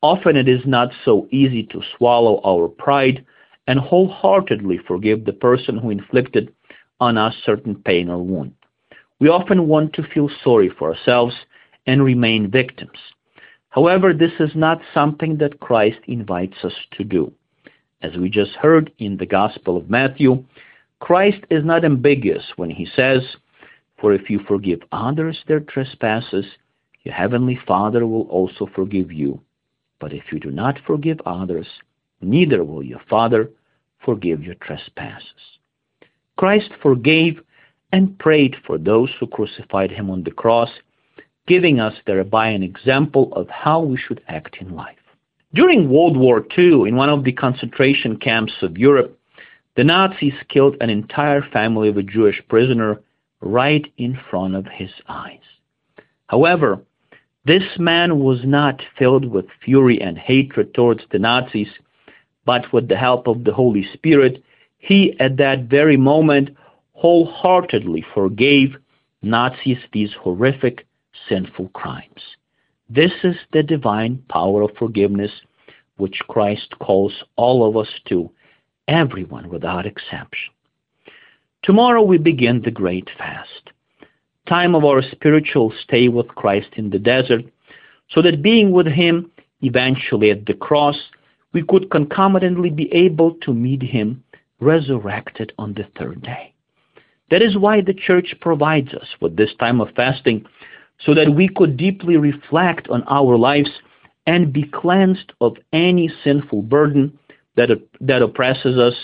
Often 0.02 0.38
it 0.38 0.48
is 0.48 0.62
not 0.66 0.92
so 1.04 1.28
easy 1.32 1.64
to 1.64 1.82
swallow 1.98 2.40
our 2.46 2.68
pride 2.68 3.26
and 3.68 3.80
wholeheartedly 3.80 4.80
forgive 4.88 5.26
the 5.26 5.34
person 5.34 5.78
who 5.78 5.90
inflicted 5.90 6.54
on 7.00 7.18
us 7.18 7.36
certain 7.44 7.76
pain 7.76 8.10
or 8.10 8.24
wound. 8.24 8.54
We 9.20 9.30
often 9.30 9.68
want 9.68 9.94
to 9.94 10.04
feel 10.04 10.30
sorry 10.44 10.70
for 10.70 10.94
ourselves 10.94 11.36
and 11.88 12.04
remain 12.04 12.52
victims. 12.52 12.98
However, 13.70 14.14
this 14.14 14.34
is 14.40 14.52
not 14.56 14.82
something 14.94 15.38
that 15.38 15.60
Christ 15.60 16.00
invites 16.08 16.58
us 16.64 16.74
to 16.92 17.04
do. 17.04 17.34
As 18.02 18.16
we 18.16 18.30
just 18.30 18.52
heard 18.52 18.92
in 19.00 19.18
the 19.18 19.26
Gospel 19.26 19.78
of 19.78 19.90
Matthew, 19.90 20.44
Christ 21.00 21.44
is 21.50 21.64
not 21.66 21.84
ambiguous 21.84 22.46
when 22.56 22.70
he 22.70 22.88
says, 22.96 23.22
For 24.00 24.14
if 24.14 24.30
you 24.30 24.40
forgive 24.48 24.82
others 24.92 25.44
their 25.48 25.60
trespasses, 25.60 26.46
your 27.08 27.16
heavenly 27.16 27.58
Father 27.66 28.06
will 28.06 28.24
also 28.24 28.70
forgive 28.76 29.14
you. 29.14 29.40
But 30.02 30.12
if 30.12 30.26
you 30.30 30.42
do 30.42 30.52
not 30.52 30.78
forgive 30.86 31.22
others, 31.26 31.68
neither 32.20 32.66
will 32.66 32.84
your 32.84 33.00
Father 33.10 33.50
forgive 34.04 34.44
your 34.44 34.56
trespasses. 34.56 35.42
Christ 36.36 36.70
forgave 36.82 37.40
and 37.94 38.20
prayed 38.20 38.58
for 38.66 38.78
those 38.78 39.10
who 39.18 39.28
crucified 39.28 39.90
him 39.90 40.10
on 40.10 40.24
the 40.24 40.32
cross 40.32 40.70
giving 41.48 41.80
us 41.80 41.94
thereby 42.06 42.50
an 42.50 42.62
example 42.62 43.34
of 43.34 43.48
how 43.48 43.80
we 43.80 43.96
should 43.96 44.22
act 44.28 44.58
in 44.60 44.76
life. 44.76 44.98
During 45.54 45.90
World 45.90 46.18
War 46.18 46.46
II, 46.58 46.90
in 46.90 46.98
one 46.98 47.10
of 47.10 47.24
the 47.24 47.32
concentration 47.32 48.18
camps 48.18 48.52
of 48.62 48.78
Europe, 48.78 49.18
The 49.78 49.86
Nazis 49.86 50.34
killed 50.50 50.76
an 50.82 50.90
entire 50.90 51.42
family 51.42 51.88
of 51.88 51.96
a 51.96 52.04
Jewish 52.04 52.44
prisoner 52.50 53.00
right 53.40 53.86
in 53.96 54.20
front 54.30 54.56
of 54.56 54.66
his 54.66 54.90
eyes. 55.08 55.40
However, 56.28 56.82
this 57.48 57.80
man 57.80 58.20
was 58.20 58.40
not 58.44 58.82
filled 59.00 59.26
with 59.26 59.46
fury 59.64 60.02
and 60.02 60.18
hatred 60.18 60.74
towards 60.74 61.04
the 61.12 61.20
Nazis, 61.20 61.70
but 62.46 62.72
with 62.74 62.90
the 62.90 62.98
help 62.98 63.26
of 63.26 63.46
the 63.46 63.54
Holy 63.54 63.88
Spirit, 63.94 64.44
he 64.78 65.18
at 65.22 65.38
that 65.38 65.64
very 65.64 65.96
moment 65.96 66.50
wholeheartedly 66.92 68.06
forgave 68.14 68.76
Nazis 69.22 69.78
these 69.94 70.14
horrific, 70.14 70.86
sinful 71.30 71.70
crimes. 71.70 72.22
This 72.90 73.14
is 73.24 73.38
the 73.54 73.64
divine 73.64 74.24
power 74.30 74.62
of 74.62 74.76
forgiveness 74.78 75.32
which 75.96 76.20
Christ 76.28 76.76
calls 76.80 77.24
all 77.38 77.68
of 77.68 77.78
us 77.78 77.90
to, 78.10 78.30
everyone 78.88 79.50
without 79.50 79.86
exception. 79.86 80.54
Tomorrow 81.64 82.02
we 82.02 82.18
begin 82.18 82.62
the 82.62 82.72
great 82.72 83.10
fast, 83.18 83.72
time 84.48 84.76
of 84.76 84.84
our 84.86 85.02
spiritual 85.02 85.74
stay 85.84 86.08
with 86.08 86.28
Christ 86.30 86.70
in 86.74 86.90
the 86.90 87.00
desert, 87.00 87.44
so 88.10 88.22
that 88.22 88.42
being 88.42 88.72
with 88.72 88.88
him 88.88 89.32
eventually 89.62 90.32
at 90.32 90.46
the 90.46 90.54
cross, 90.54 90.98
we 91.54 91.64
could 91.64 91.90
concomitantly 91.90 92.70
be 92.70 92.92
able 92.94 93.34
to 93.42 93.54
meet 93.54 93.82
him 93.82 94.24
resurrected 94.60 95.54
on 95.58 95.74
the 95.74 95.88
third 95.98 96.22
day. 96.22 96.54
That 97.30 97.42
is 97.42 97.58
why 97.58 97.82
the 97.82 97.94
church 97.94 98.34
provides 98.42 98.94
us 98.94 99.08
with 99.22 99.36
this 99.36 99.54
time 99.60 99.82
of 99.82 99.90
fasting, 99.96 100.46
so 101.00 101.14
that 101.14 101.36
we 101.36 101.48
could 101.48 101.78
deeply 101.78 102.18
reflect 102.18 102.88
on 102.90 103.04
our 103.04 103.38
lives 103.38 103.70
and 104.26 104.52
be 104.52 104.64
cleansed 104.64 105.32
of 105.42 105.58
any 105.72 106.12
sinful 106.24 106.64
burden 106.64 107.18
that, 107.56 107.70
that 108.02 108.22
oppresses 108.22 108.78
us 108.78 108.96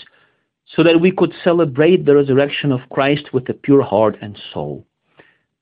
so 0.66 0.82
that 0.82 1.00
we 1.00 1.10
could 1.10 1.32
celebrate 1.42 2.04
the 2.04 2.14
resurrection 2.14 2.72
of 2.72 2.80
Christ 2.90 3.32
with 3.32 3.48
a 3.48 3.54
pure 3.54 3.82
heart 3.82 4.16
and 4.20 4.40
soul. 4.52 4.86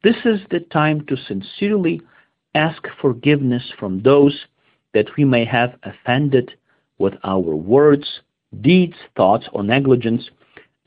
This 0.03 0.17
is 0.25 0.41
the 0.51 0.61
time 0.61 1.07
to 1.07 1.17
sincerely 1.17 2.03
ask 2.55 2.83
forgiveness 3.01 3.73
from 3.79 4.03
those 4.03 4.47
that 4.95 5.07
we 5.17 5.25
may 5.25 5.45
have 5.45 5.79
offended 5.85 6.53
with 6.99 7.15
our 7.25 7.41
words, 7.41 8.21
deeds, 8.61 8.97
thoughts, 9.17 9.47
or 9.53 9.63
negligence, 9.63 10.29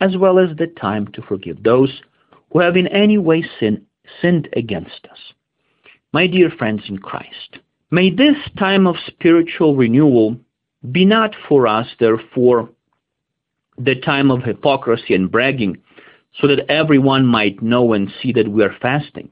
as 0.01 0.17
well 0.17 0.38
as 0.38 0.55
the 0.57 0.67
time 0.67 1.07
to 1.13 1.22
forgive 1.22 1.63
those 1.63 2.01
who 2.51 2.60
have 2.60 2.75
in 2.75 2.88
any 2.88 3.17
way 3.17 3.43
sin, 3.60 3.86
sinned 4.22 4.50
against 4.53 5.07
us. 5.12 5.19
My 6.13 6.27
dear 6.27 6.50
friends 6.50 6.84
in 6.88 7.00
Christ, 7.00 7.60
may 7.91 8.10
this 8.10 8.38
time 8.57 8.86
of 8.86 8.95
spiritual 9.07 9.75
renewal 9.75 10.38
be 10.91 11.05
not 11.05 11.36
for 11.48 11.67
us, 11.67 11.88
therefore, 12.00 12.69
the 13.77 13.95
time 13.95 14.29
of 14.31 14.43
hypocrisy 14.43 15.15
and 15.15 15.31
bragging, 15.31 15.77
so 16.39 16.48
that 16.48 16.70
everyone 16.70 17.25
might 17.25 17.62
know 17.62 17.94
and 17.94 18.12
see 18.22 18.32
that 18.34 18.48
we 18.48 18.63
are 18.63 18.75
fasting, 18.82 19.30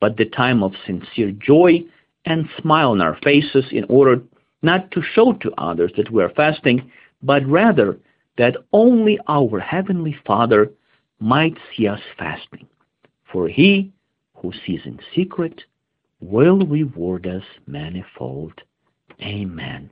but 0.00 0.16
the 0.16 0.26
time 0.26 0.62
of 0.62 0.72
sincere 0.86 1.30
joy 1.32 1.82
and 2.24 2.48
smile 2.60 2.90
on 2.90 3.00
our 3.00 3.16
faces 3.22 3.64
in 3.70 3.84
order 3.88 4.20
not 4.62 4.90
to 4.90 5.02
show 5.02 5.32
to 5.34 5.52
others 5.58 5.92
that 5.96 6.10
we 6.10 6.22
are 6.22 6.30
fasting, 6.30 6.90
but 7.22 7.46
rather 7.46 7.98
that 8.36 8.56
only 8.72 9.18
our 9.28 9.60
Heavenly 9.60 10.16
Father 10.26 10.70
might 11.20 11.56
see 11.74 11.86
us 11.86 12.00
fasting. 12.18 12.66
For 13.32 13.48
he 13.48 13.92
who 14.34 14.52
sees 14.66 14.80
in 14.84 14.98
secret 15.14 15.62
will 16.20 16.58
reward 16.58 17.26
us 17.26 17.44
manifold. 17.66 18.60
Amen. 19.22 19.90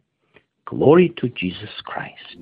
Glory 0.72 1.10
to 1.20 1.24
Jesus 1.24 1.74
Christ. 1.84 2.38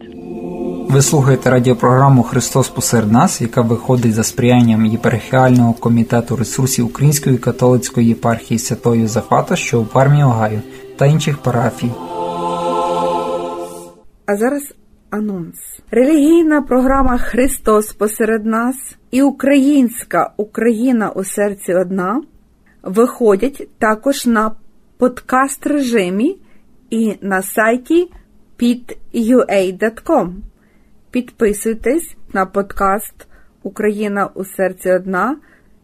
Ви 0.92 1.02
слухаєте 1.02 1.50
радіопрограму 1.50 2.22
Христос 2.22 2.68
посеред 2.68 3.12
нас, 3.12 3.40
яка 3.40 3.60
виходить 3.60 4.14
за 4.14 4.22
сприянням 4.22 4.86
єпархіального 4.86 5.72
комітету 5.72 6.36
ресурсів 6.36 6.86
Української 6.86 7.38
католицької 7.38 8.08
єпархії 8.08 8.58
Святої 8.58 9.00
Йозафата, 9.00 9.56
що 9.56 9.80
у 9.80 9.84
Пармі 9.84 10.24
Огайо, 10.24 10.60
та 10.96 11.06
інших 11.06 11.38
парафій. 11.38 11.90
А 14.26 14.36
зараз 14.36 14.74
анонс. 15.10 15.56
Релігійна 15.90 16.62
програма 16.62 17.18
Христос 17.18 17.92
посеред 17.92 18.46
нас 18.46 18.76
і 19.10 19.22
українська 19.22 20.32
Україна 20.36 21.10
у 21.10 21.24
серці 21.24 21.74
одна 21.74 22.22
виходять 22.82 23.68
також 23.78 24.26
на 24.26 24.52
подкаст 24.98 25.66
режимі 25.66 26.36
і 26.92 27.18
на 27.20 27.42
сайті 27.42 28.10
pitua.com. 28.58 30.32
Підписуйтесь 31.10 32.16
на 32.32 32.46
подкаст 32.46 33.28
Україна 33.62 34.30
у 34.34 34.44
серці 34.44 34.90
одна 34.90 35.36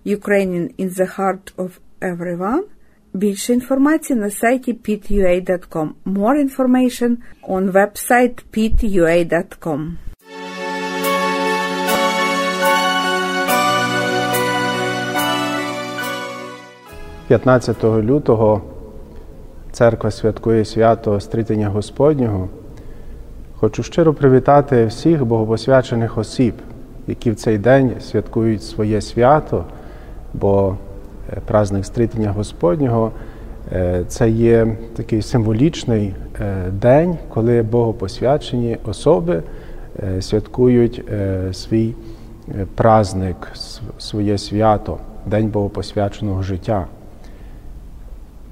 Ukrainian 0.07 0.71
in 0.79 0.91
the 0.95 1.19
heart 1.19 1.57
of 1.57 1.71
everyone. 2.01 2.63
Більше 3.13 3.53
інформації 3.55 4.19
на 4.19 4.31
сайті 4.31 4.73
pitua.com. 4.73 5.89
More 6.07 6.49
information 6.49 7.17
on 7.49 7.73
website 7.73 8.43
pitua.com. 8.53 9.91
«15 17.31 18.03
лютого 18.03 18.78
церква 19.73 20.11
святкує 20.11 20.65
свято 20.65 21.21
Стрітення 21.21 21.69
Господнього. 21.69 22.49
Хочу 23.61 23.83
щиро 23.83 24.15
привітати 24.15 24.87
всіх 24.87 25.25
богопосвячених 25.25 26.19
осіб, 26.19 26.55
які 27.07 27.31
в 27.31 27.35
цей 27.37 27.59
день 27.59 27.93
святкують 28.01 28.63
своє 28.63 29.01
свято, 29.01 29.65
бо 30.35 30.77
е, 31.33 31.41
праздник 31.47 31.85
Стрітення 31.85 32.31
Господнього 32.31 33.13
е, 33.73 34.05
це 34.09 34.31
є 34.31 34.77
такий 34.97 35.23
символічний 35.23 36.15
е, 36.41 36.55
день, 36.73 37.17
коли 37.29 37.63
богопосвячені 37.63 38.79
особи 38.85 39.43
святкують 40.21 41.05
свій 41.53 41.95
праздник, 42.75 43.37
своє 43.99 44.39
свято, 44.39 44.99
День 45.27 45.49
Богопосвяченого 45.49 46.43
життя. 46.43 46.87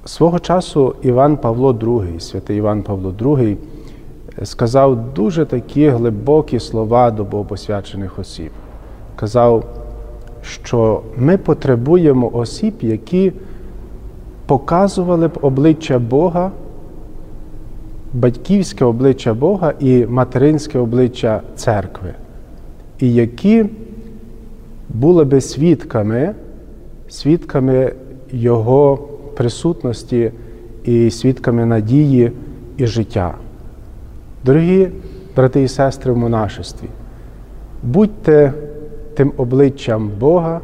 Свого 0.06 0.38
часу 0.38 0.94
Іван 1.02 1.36
Павло 1.36 1.72
II, 1.72 2.20
святий 2.20 2.56
Іван 2.56 2.82
Павло 2.82 3.10
II, 3.10 3.56
сказав 4.42 5.14
дуже 5.14 5.44
такі 5.44 5.88
глибокі 5.88 6.60
слова 6.60 7.10
до 7.10 7.24
богопосвячених 7.24 8.18
осіб. 8.18 8.50
Казав, 9.16 9.64
що 10.42 11.02
ми 11.16 11.38
потребуємо 11.38 12.30
осіб, 12.32 12.74
які 12.80 13.32
показували 14.46 15.28
б 15.28 15.38
обличчя 15.42 15.98
Бога, 15.98 16.50
батьківське 18.12 18.84
обличчя 18.84 19.34
Бога 19.34 19.72
і 19.80 20.06
материнське 20.06 20.78
обличчя 20.78 21.40
церкви, 21.56 22.14
і 22.98 23.14
які 23.14 23.64
були 24.88 25.24
би 25.24 25.40
свідками, 25.40 26.34
свідками 27.08 27.92
Його 28.32 28.98
присутності 29.36 30.30
і 30.84 31.10
свідками 31.10 31.66
надії 31.66 32.32
і 32.76 32.86
життя. 32.86 33.34
Дорогі 34.44 34.88
брати 35.36 35.62
і 35.62 35.68
сестри 35.68 36.12
в 36.12 36.16
монашестві, 36.16 36.86
будьте 37.82 38.52
тим 39.14 39.32
обличчям 39.36 40.10
Бога, 40.20 40.60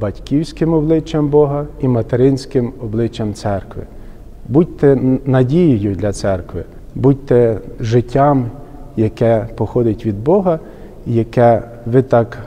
батьківським 0.00 0.74
обличчям 0.74 1.28
Бога 1.28 1.66
і 1.80 1.88
материнським 1.88 2.72
обличчям 2.80 3.34
церкви. 3.34 3.82
Будьте 4.48 4.98
надією 5.24 5.94
для 5.94 6.12
церкви, 6.12 6.64
будьте 6.94 7.58
життям, 7.80 8.50
яке 8.96 9.48
походить 9.56 10.06
від 10.06 10.24
Бога, 10.24 10.58
яке 11.06 11.62
ви 11.86 12.02
так 12.02 12.38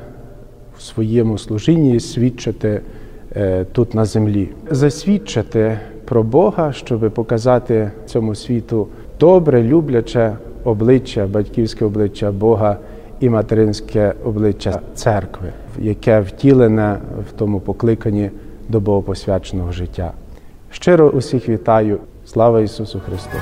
в 0.77 0.81
своєму 0.81 1.37
служінні 1.37 1.99
свідчите. 1.99 2.81
Е, 3.37 3.65
тут 3.71 3.93
на 3.93 4.05
землі. 4.05 4.49
Засвідчити 4.71 5.79
про 6.05 6.23
Бога, 6.23 6.73
щоб 6.73 7.11
показати 7.11 7.91
цьому 8.05 8.35
світу 8.35 8.87
добре, 9.19 9.63
любляче 9.63 10.37
обличчя, 10.63 11.27
батьківське 11.27 11.85
обличчя 11.85 12.31
Бога 12.31 12.77
і 13.19 13.29
материнське 13.29 14.13
обличчя 14.25 14.79
церкви, 14.95 15.47
яке 15.79 16.19
втілене 16.19 16.97
в 17.29 17.31
тому 17.31 17.59
покликанні 17.59 18.31
до 18.69 18.79
богопосвяченого 18.79 19.71
життя. 19.71 20.11
Щиро 20.71 21.09
усіх 21.09 21.49
вітаю! 21.49 21.99
Слава 22.25 22.61
Ісусу 22.61 23.01
Христу! 23.05 23.37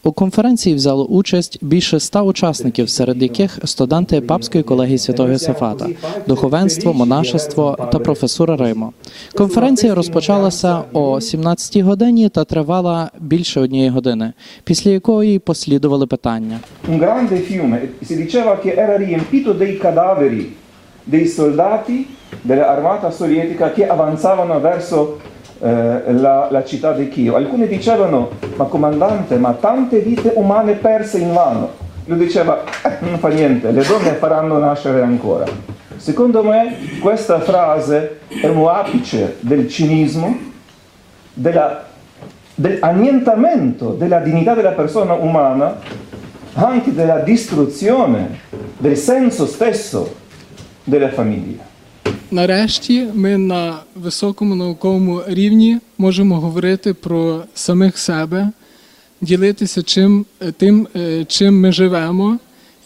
У 0.03 0.11
конференції 0.11 0.75
взяло 0.75 1.05
участь 1.05 1.59
більше 1.61 1.97
ста 1.97 2.21
учасників, 2.21 2.89
серед 2.89 3.21
яких 3.21 3.59
студенти 3.63 4.21
папської 4.21 4.63
колегії 4.63 4.97
святого 4.97 5.29
Йосифата, 5.29 5.87
духовенство, 6.27 6.93
монашество 6.93 7.89
та 7.91 7.99
професура 7.99 8.57
Риму. 8.57 8.93
Конференція 9.35 9.95
розпочалася 9.95 10.83
о 10.93 11.15
17-й 11.15 11.81
годині 11.81 12.29
та 12.29 12.43
тривала 12.43 13.09
більше 13.19 13.61
однієї 13.61 13.89
години, 13.89 14.33
після 14.63 14.91
якої 14.91 15.39
послідували 15.39 16.07
питання. 16.07 16.59
Un 16.89 16.99
grande 16.99 17.37
fiume, 17.49 17.77
si 18.07 18.15
diceva 18.15 18.53
che 18.63 18.69
era 18.83 18.97
riempito 18.97 19.49
dei 19.53 19.73
cadaveri 19.83 20.43
dei 21.03 21.25
soldati 21.27 21.97
dell'armata 22.41 23.11
sovietica 23.11 23.65
che 23.75 23.83
avanzavano 23.87 24.53
eh, 25.61 26.13
la, 26.13 26.47
la 26.49 26.63
città 26.63 26.93
di 26.93 27.09
Kiev. 27.09 27.35
Alcuni 27.35 27.67
dicevano, 27.67 28.29
ma 28.55 28.65
comandante, 28.65 29.37
ma 29.37 29.53
tante 29.53 29.99
vite 29.99 30.31
umane 30.35 30.73
perse 30.73 31.19
in 31.19 31.33
vano. 31.33 31.71
Lui 32.05 32.17
diceva, 32.17 32.63
eh, 32.83 32.97
non 33.01 33.19
fa 33.19 33.27
niente, 33.29 33.71
le 33.71 33.83
donne 33.83 34.13
faranno 34.13 34.57
nascere 34.57 35.01
ancora. 35.01 35.45
Secondo 35.97 36.43
me 36.43 36.77
questa 37.01 37.39
frase 37.41 38.19
è 38.27 38.47
un 38.47 38.67
apice 38.67 39.35
del 39.41 39.67
cinismo, 39.67 40.37
della, 41.33 41.85
dell'annientamento 42.55 43.89
della 43.91 44.19
dignità 44.19 44.53
della 44.53 44.71
persona 44.71 45.13
umana, 45.13 45.77
anche 46.53 46.93
della 46.93 47.19
distruzione 47.19 48.39
del 48.77 48.95
senso 48.95 49.45
stesso 49.45 50.15
della 50.83 51.09
famiglia. 51.09 51.63
Нарешті 52.31 53.07
ми 53.13 53.37
на 53.37 53.79
високому 53.95 54.55
науковому 54.55 55.21
рівні 55.27 55.77
можемо 55.97 56.39
говорити 56.39 56.93
про 56.93 57.43
самих 57.53 57.97
себе, 57.97 58.51
ділитися 59.21 59.83
чим, 59.83 60.25
тим, 60.57 60.87
е, 60.95 61.25
чим 61.25 61.59
ми 61.59 61.71
живемо 61.71 62.39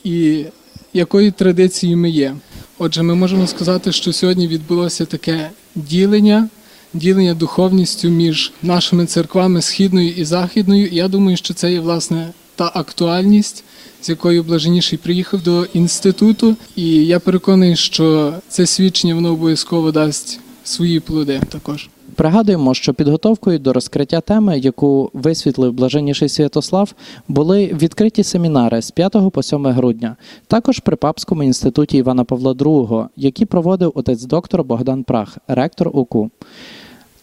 і 0.03 0.45
якою 0.93 1.31
традицією 1.31 1.97
ми 1.97 2.09
є. 2.09 2.35
Отже, 2.77 3.03
ми 3.03 3.15
можемо 3.15 3.47
сказати, 3.47 3.91
що 3.91 4.13
сьогодні 4.13 4.47
відбулося 4.47 5.05
таке 5.05 5.49
ділення, 5.75 6.49
ділення 6.93 7.33
духовністю 7.33 8.09
між 8.09 8.51
нашими 8.63 9.05
церквами 9.05 9.61
східною 9.61 10.09
і 10.09 10.25
західною. 10.25 10.87
І 10.87 10.95
я 10.95 11.07
думаю, 11.07 11.37
що 11.37 11.53
це 11.53 11.71
є 11.71 11.79
власне 11.79 12.27
та 12.55 12.71
актуальність, 12.73 13.63
з 14.01 14.09
якою 14.09 14.43
блаженніший 14.43 14.99
приїхав 14.99 15.41
до 15.41 15.65
інституту. 15.65 16.55
І 16.75 17.05
я 17.05 17.19
переконаний, 17.19 17.75
що 17.75 18.33
це 18.49 18.65
свідчення 18.65 19.15
воно 19.15 19.31
обов'язково 19.31 19.91
дасть 19.91 20.39
свої 20.63 20.99
плоди 20.99 21.41
також. 21.49 21.89
Пригадуємо, 22.15 22.73
що 22.73 22.93
підготовкою 22.93 23.59
до 23.59 23.73
розкриття 23.73 24.21
теми, 24.21 24.59
яку 24.59 25.09
висвітлив 25.13 25.73
блаженніший 25.73 26.29
Святослав, 26.29 26.93
були 27.27 27.65
відкриті 27.67 28.23
семінари 28.23 28.81
з 28.81 28.91
5 28.91 29.15
по 29.33 29.43
7 29.43 29.67
грудня, 29.67 30.15
також 30.47 30.79
при 30.79 30.95
Папському 30.95 31.43
інституті 31.43 31.97
Івана 31.97 32.23
Павла 32.23 32.53
II, 32.53 33.07
які 33.15 33.45
проводив 33.45 33.91
отець 33.95 34.23
доктор 34.23 34.63
Богдан 34.63 35.03
Прах, 35.03 35.37
ректор 35.47 35.89
УКУ, 35.93 36.31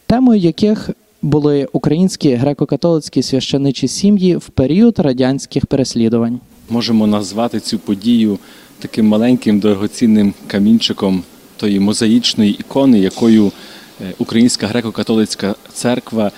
темою 0.07 0.40
яких 0.40 0.90
були 1.22 1.68
українські 1.72 2.37
греко-католицькі 2.37 3.22
священичі 3.22 3.88
сім'ї 3.88 4.37
в 4.37 4.48
період 4.48 4.98
радянських 4.98 5.66
переслідувань. 5.66 6.40
Можемо 6.70 7.06
назвати 7.06 7.61
цю 7.61 7.78
подію 7.78 8.38
таким 8.78 9.06
маленьким 9.06 9.61
дорогоцінним 9.61 10.35
камінчиком 10.46 11.22
тої 11.56 11.80
мозаїчної 11.80 12.50
ікони, 12.50 12.98
якою 12.98 13.52
Українська 14.18 14.66
греко-католицька 14.66 15.54
церква 15.72 16.30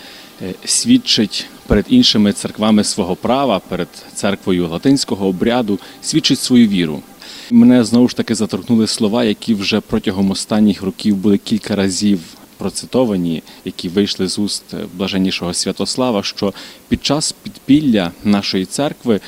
свідчить 0.64 1.46
перед 1.66 1.84
іншими 1.88 2.32
церквами 2.32 2.84
свого 2.84 3.16
права, 3.16 3.60
перед 3.68 3.88
церквою 4.14 4.68
латинського 4.68 5.26
обряду, 5.26 5.78
свідчить 6.02 6.38
свою 6.38 6.68
віру. 6.68 7.02
Мене 7.50 7.84
знову 7.84 8.08
ж 8.08 8.16
таки 8.16 8.34
заторкнули 8.34 8.86
слова, 8.86 9.24
які 9.24 9.54
вже 9.54 9.80
протягом 9.80 10.30
останніх 10.30 10.82
років 10.82 11.16
були 11.16 11.38
кілька 11.38 11.76
разів 11.76 12.20
процитовані, 12.62 13.42
які 13.64 13.88
вийшли 13.88 14.28
з 14.28 14.38
уст 14.38 14.64
блаженнішого 14.94 15.54
Святослава, 15.54 16.22
що 16.22 16.54
під 16.88 17.04
час 17.04 17.32
підпілля 17.32 18.12
нашої 18.24 18.64
церкви 18.64 19.20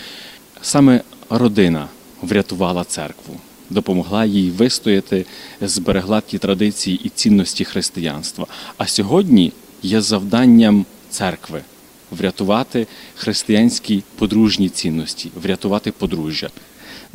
саме 0.63 1.01
родина 1.31 1.89
врятувала 2.23 2.85
церкву, 2.85 3.41
допомогла 3.71 4.25
їй 4.25 4.51
вистояти, 4.51 5.27
зберегла 5.61 6.21
ті 6.21 6.39
традиції 6.39 7.01
і 7.05 7.09
цінності 7.09 7.65
християнства. 7.65 8.47
А 8.77 8.87
сьогодні 8.87 9.53
є 9.83 10.01
завданням 10.01 10.87
церкви 11.11 11.63
врятувати 12.11 12.87
християнські 13.15 14.03
подружні 14.19 14.69
цінності, 14.69 15.31
врятувати 15.43 15.93
подружжя. 15.93 16.51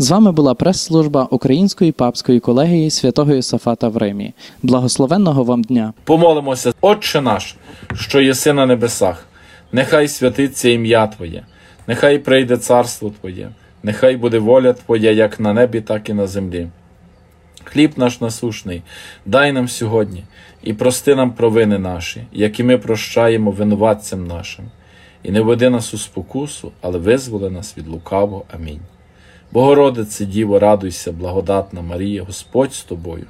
З 0.01 0.11
вами 0.11 0.31
була 0.31 0.53
прес-служба 0.53 1.27
Української 1.31 1.91
папської 1.91 2.39
колегії 2.39 2.89
святого 2.89 3.33
Йосафата 3.33 3.87
в 3.87 3.97
Римі. 3.97 4.33
Благословенного 4.63 5.43
вам 5.43 5.61
дня! 5.61 5.93
Помолимося, 6.03 6.73
Отче 6.81 7.21
наш, 7.21 7.55
що 7.95 8.21
єси 8.21 8.53
на 8.53 8.65
небесах, 8.65 9.25
нехай 9.71 10.07
святиться 10.07 10.69
ім'я 10.69 11.07
Твоє, 11.07 11.45
нехай 11.87 12.19
прийде 12.19 12.57
царство 12.57 13.11
Твоє, 13.19 13.49
нехай 13.83 14.17
буде 14.17 14.39
воля 14.39 14.73
Твоя 14.73 15.11
як 15.11 15.39
на 15.39 15.53
небі, 15.53 15.81
так 15.81 16.09
і 16.09 16.13
на 16.13 16.27
землі. 16.27 16.67
Хліб 17.63 17.91
наш 17.97 18.21
насушний, 18.21 18.81
дай 19.25 19.51
нам 19.51 19.67
сьогодні 19.67 20.23
і 20.63 20.73
прости 20.73 21.15
нам 21.15 21.31
провини 21.31 21.79
наші, 21.79 22.23
які 22.31 22.63
ми 22.63 22.77
прощаємо 22.77 23.51
винуватцям 23.51 24.27
нашим, 24.27 24.65
і 25.23 25.31
не 25.31 25.41
веди 25.41 25.69
нас 25.69 25.93
у 25.93 25.97
спокусу, 25.97 26.71
але 26.81 26.99
визволи 26.99 27.49
нас 27.49 27.77
від 27.77 27.87
лукавого. 27.87 28.45
Амінь. 28.53 28.79
Богородице, 29.51 30.25
Діво, 30.25 30.59
радуйся, 30.59 31.11
благодатна 31.11 31.81
Марія, 31.81 32.23
Господь 32.23 32.73
з 32.73 32.83
тобою, 32.83 33.25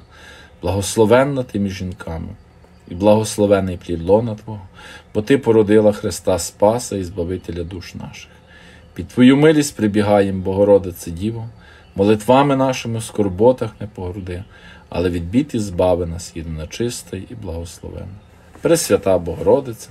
благословенна 0.62 1.42
ти 1.42 1.58
між 1.58 1.72
жінками, 1.72 2.28
і 2.88 2.94
благословений 2.94 3.76
плід 3.76 4.02
лона 4.02 4.34
Твого, 4.34 4.60
бо 5.14 5.22
Ти 5.22 5.38
породила 5.38 5.92
Христа 5.92 6.38
Спаса 6.38 6.96
і 6.96 7.04
Збавителя 7.04 7.64
душ 7.64 7.94
наших. 7.94 8.30
Під 8.94 9.08
Твою 9.08 9.36
милість 9.36 9.76
прибігаєм, 9.76 10.42
Богородице 10.42 11.10
Діво, 11.10 11.48
молитвами 11.94 12.56
нашими 12.56 12.98
в 12.98 13.04
скорботах 13.04 13.70
не 13.80 13.86
погруди, 13.86 14.44
але 14.88 15.10
від 15.10 15.30
бід 15.30 15.50
і 15.52 15.58
збави 15.58 16.06
нас 16.06 16.32
єдина 16.34 16.66
чиста 16.66 17.16
і 17.16 17.34
благословенна. 17.42 18.18
Пресвята 18.60 19.18
Богородиця, 19.18 19.88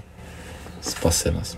спаси 0.82 1.32
нас. 1.32 1.58